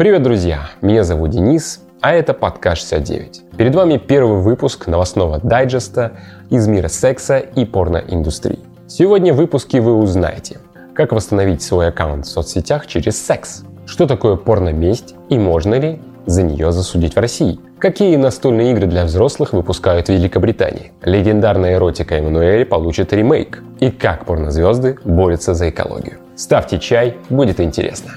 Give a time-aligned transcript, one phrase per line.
[0.00, 0.70] Привет, друзья!
[0.80, 3.42] Меня зовут Денис, а это подкаст 69.
[3.58, 6.12] Перед вами первый выпуск новостного дайджеста
[6.48, 8.60] из мира секса и порноиндустрии.
[8.86, 10.60] Сегодня в выпуске вы узнаете,
[10.94, 16.44] как восстановить свой аккаунт в соцсетях через секс, что такое порноместь и можно ли за
[16.44, 22.64] нее засудить в России, какие настольные игры для взрослых выпускают в Великобритании, легендарная эротика Эммануэль
[22.64, 26.16] получит ремейк и как порнозвезды борются за экологию.
[26.36, 28.12] Ставьте чай, будет интересно.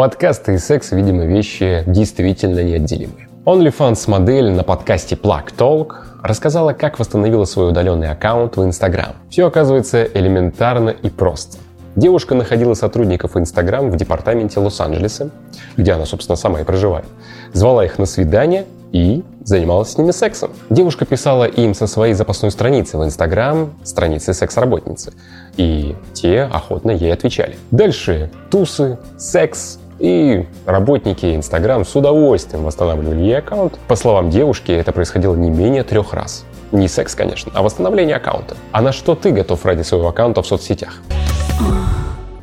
[0.00, 3.28] Подкасты и секс, видимо, вещи действительно неотделимы.
[3.44, 9.12] OnlyFans модель на подкасте Plug Talk рассказала, как восстановила свой удаленный аккаунт в Instagram.
[9.28, 11.58] Все оказывается элементарно и просто.
[11.96, 15.28] Девушка находила сотрудников Instagram в департаменте Лос-Анджелеса,
[15.76, 17.04] где она, собственно, сама и проживает.
[17.52, 20.50] Звала их на свидание и занималась с ними сексом.
[20.70, 25.12] Девушка писала им со своей запасной страницы в Инстаграм, страницы секс-работницы,
[25.58, 27.58] и те охотно ей отвечали.
[27.70, 33.78] Дальше тусы, секс, и работники Инстаграм с удовольствием восстанавливали ей аккаунт.
[33.86, 36.44] По словам девушки, это происходило не менее трех раз.
[36.72, 38.56] Не секс, конечно, а восстановление аккаунта.
[38.72, 41.02] А на что ты готов ради своего аккаунта в соцсетях?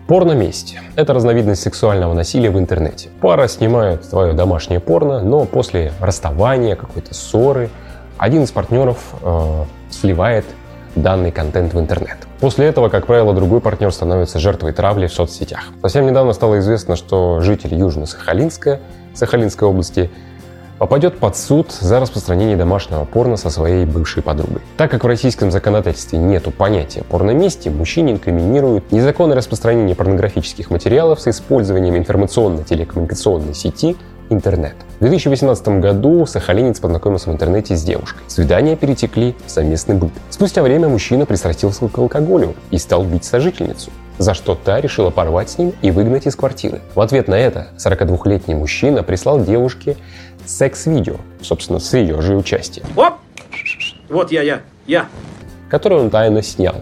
[0.08, 3.09] Порно-месть– это разновидность сексуального насилия в интернете.
[3.19, 7.69] Пара снимает твое домашнее порно, но после расставания, какой-то ссоры,
[8.17, 10.45] один из партнеров э, сливает
[10.95, 12.27] данный контент в интернет.
[12.40, 15.70] После этого, как правило, другой партнер становится жертвой травли в соцсетях.
[15.82, 18.80] Совсем недавно стало известно, что житель Южно-Сахалинска,
[19.16, 20.12] Сахалинской области,
[20.78, 24.62] попадет под суд за распространение домашнего порно со своей бывшей подругой.
[24.78, 31.28] Так как в российском законодательстве нету понятия порномести, мужчине инкриминируют незаконное распространение порнографических материалов с
[31.28, 33.98] использованием информационно-телекоммуникационной сети
[34.30, 34.75] интернет.
[35.00, 38.22] В 2018 году сахалинец познакомился в интернете с девушкой.
[38.28, 40.11] Свидания перетекли в совместный быт.
[40.30, 45.50] Спустя время мужчина пристрастился к алкоголю и стал бить сожительницу за что та решила порвать
[45.50, 46.81] с ним и выгнать из квартиры.
[46.95, 49.95] В ответ на это 42-летний мужчина прислал девушке
[50.45, 52.88] секс-видео, собственно, с ее же участием.
[52.96, 53.16] Оп!
[54.09, 55.07] Вот я, я, я.
[55.69, 56.75] Которое он тайно снял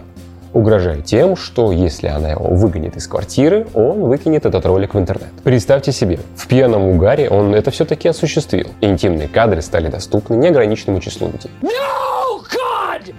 [0.52, 5.30] угрожая тем, что если она его выгонит из квартиры, он выкинет этот ролик в интернет.
[5.44, 8.68] Представьте себе, в пьяном угаре он это все-таки осуществил.
[8.80, 11.50] Интимные кадры стали доступны неограниченному числу людей.
[11.62, 12.15] No!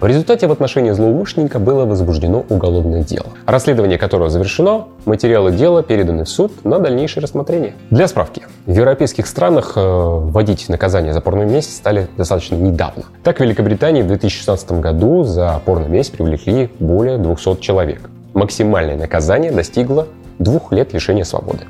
[0.00, 6.24] В результате в отношении злоумышленника было возбуждено уголовное дело, расследование которого завершено, материалы дела переданы
[6.24, 7.74] в суд на дальнейшее рассмотрение.
[7.90, 13.04] Для справки, в европейских странах э, вводить наказание за порную месть стали достаточно недавно.
[13.22, 18.10] Так, в Великобритании в 2016 году за порную месть привлекли более 200 человек.
[18.34, 20.06] Максимальное наказание достигло
[20.38, 21.64] двух лет лишения свободы.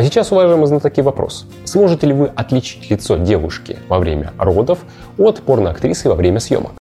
[0.00, 1.44] А сейчас, уважаемые знатоки, вопрос.
[1.64, 4.78] Сможете ли вы отличить лицо девушки во время родов
[5.18, 6.72] от порноактрисы во время съемок?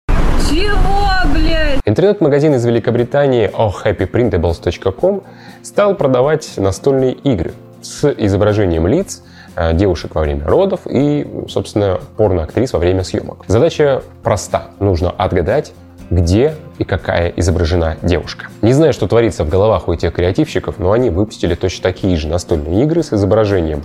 [0.49, 1.81] Чего, блядь?
[1.83, 5.23] Интернет-магазин из Великобритании ohhappyprintables.com
[5.63, 9.21] стал продавать настольные игры с изображением лиц
[9.57, 13.43] э, девушек во время родов и, собственно, порноактрис во время съемок.
[13.47, 14.67] Задача проста.
[14.79, 15.73] Нужно отгадать,
[16.09, 18.47] где и какая изображена девушка.
[18.61, 22.27] Не знаю, что творится в головах у этих креативщиков, но они выпустили точно такие же
[22.27, 23.83] настольные игры с изображением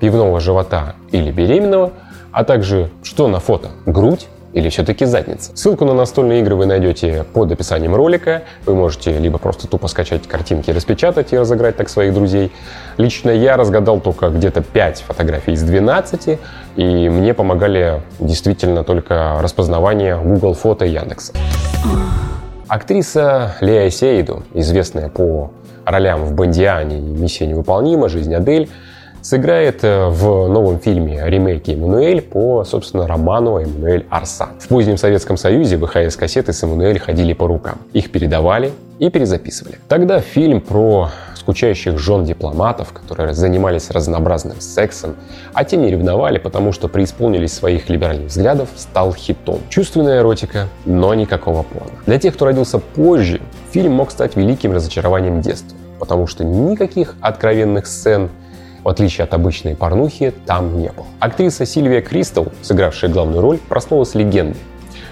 [0.00, 1.92] пивного живота или беременного,
[2.32, 5.56] а также что на фото– грудь или все-таки задница.
[5.56, 8.42] Ссылку на настольные игры вы найдете под описанием ролика.
[8.66, 12.52] Вы можете либо просто тупо скачать картинки, распечатать и разыграть так своих друзей.
[12.98, 16.38] Лично я разгадал только где-то 5 фотографий из 12,
[16.76, 21.32] и мне помогали действительно только распознавание Google Фото и Яндекса.
[22.68, 25.50] Актриса Лея Сейду, известная по
[25.84, 28.70] ролям в «Бондиане» и «Миссия невыполнима», «Жизнь Адель»,
[29.22, 34.60] сыграет э, в новом фильме ремейке «Эммануэль» по, собственно, роману «Эммануэль Арсат».
[34.60, 37.78] В позднем Советском Союзе ВХС-кассеты с «Эммануэль» ходили по рукам.
[37.92, 39.78] Их передавали и перезаписывали.
[39.88, 45.16] Тогда фильм про скучающих жен дипломатов, которые занимались разнообразным сексом,
[45.54, 49.58] а те не ревновали, потому что преисполнились своих либеральных взглядов, стал хитом.
[49.68, 51.92] Чувственная эротика, но никакого порно.
[52.06, 53.40] Для тех, кто родился позже,
[53.72, 58.28] фильм мог стать великим разочарованием детства, потому что никаких откровенных сцен–
[58.84, 61.06] в отличие от обычной порнухи, там не было.
[61.20, 64.60] Актриса Сильвия Кристал, сыгравшая главную роль, проснулась легендой,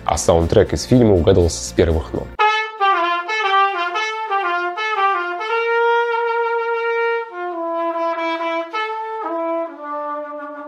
[0.04, 2.26] а саундтрек из фильма угадывался с первых нот.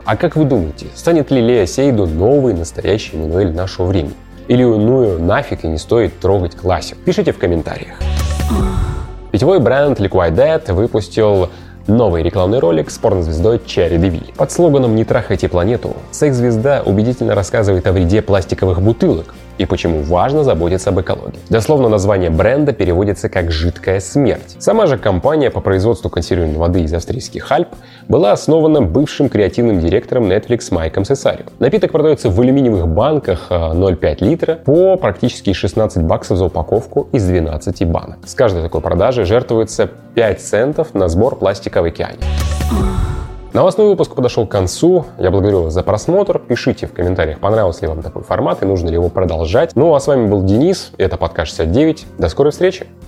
[0.05, 4.15] А как вы думаете, станет ли Лея Сейду новый настоящий Мануэль нашего времени?
[4.49, 6.99] Или ну нафиг и не стоит трогать классик?
[6.99, 7.95] Пишите в комментариях.
[9.31, 11.49] Питьевой бренд Liquid Dead выпустил
[11.89, 14.33] Новый рекламный ролик с порнозвездой Черри Девиль.
[14.37, 20.45] Под слоганом «Не трахайте планету» секс-звезда убедительно рассказывает о вреде пластиковых бутылок и почему важно
[20.45, 21.39] заботиться об экологии.
[21.49, 24.57] Дословно название бренда переводится как «жидкая смерть».
[24.59, 27.69] Сама же компания по производству консервированной воды из австрийских Альп
[28.09, 31.47] была основана бывшим креативным директором Netflix Майком Сесарио.
[31.59, 37.25] Напиток продается в алюминиевых банках 0,5 а, литра по практически 16 баксов за упаковку из
[37.27, 38.19] 12 банок.
[38.27, 42.19] С каждой такой продажи жертвуется 5 центов на сбор пластика в океане.
[43.53, 45.05] Новостной выпуск подошел к концу.
[45.19, 46.39] Я благодарю вас за просмотр.
[46.39, 49.73] Пишите в комментариях, понравился ли вам такой формат и нужно ли его продолжать.
[49.75, 50.93] Ну а с вами был Денис.
[50.97, 52.07] Это подкаст 69.
[52.17, 52.87] До скорой встречи.